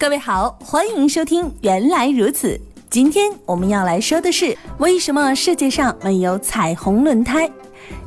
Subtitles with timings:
[0.00, 2.50] 各位好，欢迎收听《原来如此》。
[2.88, 7.50] 今天我们要来说的是，为什么世界上没有彩虹轮胎？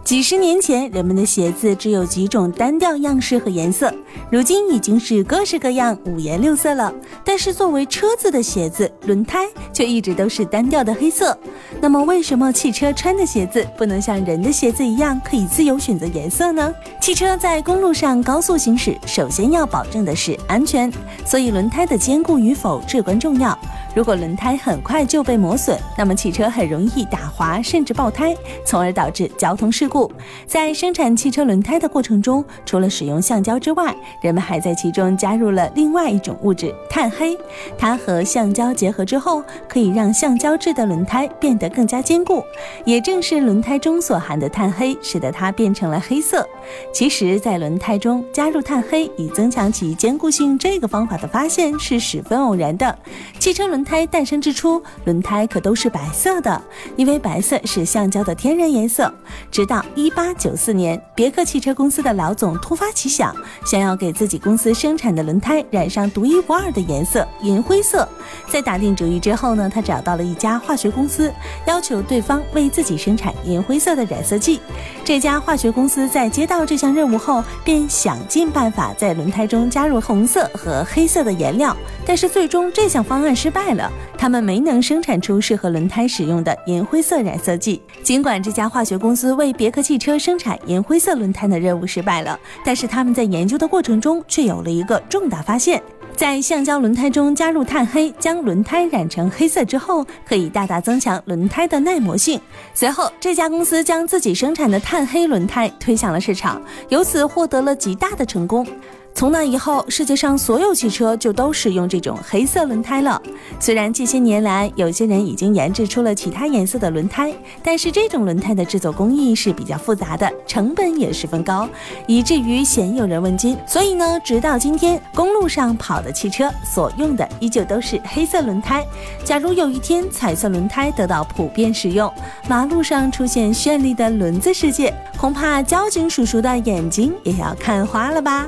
[0.04, 3.94] 几十年前，人们的鞋子只有几种单调样式和颜色，
[4.30, 6.92] 如今已经是各式各样、五颜六色了。
[7.24, 11.38] 但是，作为车子的鞋子，轮胎却一直都是单调的黑色。
[11.80, 16.74] 那么，为什么汽车穿的鞋子不能像人的鞋子一样可以自由选择颜色呢？
[17.00, 20.92] 汽车在公路上高速行驶，首先要保证的是安全，
[21.26, 23.58] 所以轮胎的坚固与否至关重要。
[23.96, 29.91] 如果轮胎很快就被磨损，那么汽车很容易打滑甚至爆胎，从而导致交通事故。
[29.92, 30.10] 故
[30.48, 37.38] 在生产汽车轮胎的过程中，除了使用橡胶之外，人们还在其中加入了另外一种物质——碳黑。
[37.78, 42.42] 它和橡胶结合之后，可以让橡胶制的轮胎变得更加坚固。
[42.86, 46.48] 也正是轮胎中所含的碳黑，使得它变成了黑色。
[46.94, 52.98] 其实，在轮胎中加入碳黑以增强其坚固性，这个方法的发现是十分偶然的。
[53.40, 56.62] 汽车轮胎诞生之初，轮胎可都是白色的，
[56.96, 59.12] 因为白色是橡胶的天然颜色。
[59.50, 68.08] 直到一八九四年，别克汽车公司的老总突发奇想，想要给自己公司生产的轮胎染上独一无二的颜色——银灰色。
[68.50, 71.34] 在打定主意之后呢，他找到了一家化学公司，
[71.66, 74.60] 要求对方为自己生产银灰色的染色剂。
[75.04, 83.72] 这家化学公司在接到这项任务后，便想尽办法在轮胎中加入红色和黑色的颜料，但是最终这项方案失败。
[83.72, 87.82] 了，他们没能生产出适合轮胎使用的银灰色染色剂。
[88.04, 95.82] 尽管这家化学公司为别克汽车生产银灰色轮胎的任务失败了，但是他们在研究的过程中却有了一个重大发现：
[96.16, 102.40] 在橡胶轮胎中加入碳黑，将轮胎染成黑色之后，可以大大增强轮胎的耐磨性。
[102.74, 108.68] 随后，这家公司将自己生产的碳黑轮胎推向了市场，由此获得了极大的成功。
[109.14, 113.22] 从那以后，世界上所有汽车就都使用这种黑色轮胎了。
[113.60, 117.32] 虽然这些年来有些人已经研制出了其他颜色的轮胎，
[117.62, 121.70] 但是这种轮胎的制作工艺是比较复杂的，成本也十分高，
[122.08, 123.56] 以至于鲜有人问津。
[123.68, 128.84] 所以呢，直到今天，公路上跑的汽车所用的依旧都是黑色轮胎。
[129.24, 132.12] 假如有一天彩色轮胎得到普遍使用，
[132.48, 138.48] 马路上出现绚丽的轮子世界，恐怕交警叔叔的眼睛也要看花了吧。